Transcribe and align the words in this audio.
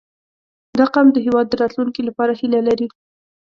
•دا 0.77 0.85
قوم 0.93 1.07
د 1.13 1.17
هېواد 1.25 1.45
د 1.49 1.53
راتلونکي 1.61 2.01
لپاره 2.09 2.31
هیله 2.39 2.59
لري. 2.67 2.87